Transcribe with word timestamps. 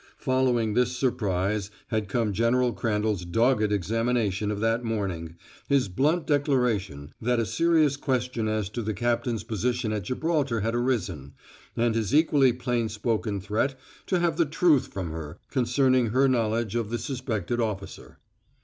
Following 0.17 0.73
this 0.73 0.97
surprise 0.97 1.69
had 1.89 2.07
come 2.09 2.33
General 2.33 2.73
Crandall's 2.73 3.23
dogged 3.23 3.71
examination 3.71 4.49
of 4.49 4.59
that 4.59 4.83
morning 4.83 5.35
his 5.69 5.89
blunt 5.89 6.25
declaration 6.25 7.13
that 7.21 7.39
a 7.39 7.45
serious 7.45 7.97
question 7.97 8.47
as 8.47 8.67
to 8.69 8.81
the 8.81 8.95
captain's 8.95 9.43
position 9.43 9.93
at 9.93 10.01
Gibraltar 10.05 10.61
had 10.61 10.73
arisen, 10.73 11.33
and 11.77 11.93
his 11.93 12.15
equally 12.15 12.51
plain 12.51 12.89
spoken 12.89 13.39
threat 13.39 13.79
to 14.07 14.19
have 14.19 14.37
the 14.37 14.45
truth 14.47 14.87
from 14.87 15.11
her 15.11 15.37
concerning 15.51 16.07
her 16.07 16.27
knowledge 16.27 16.73
of 16.73 16.89
the 16.89 16.97
suspected 16.97 17.61
officer. 17.61 18.17